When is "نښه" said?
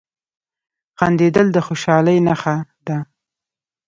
2.27-2.55